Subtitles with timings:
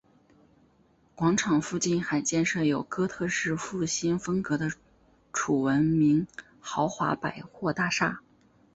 [1.13, 4.67] 广场附近还建设有哥特式复兴风格的
[5.31, 6.25] 楚闻明
[6.59, 8.19] 豪华百货大厦。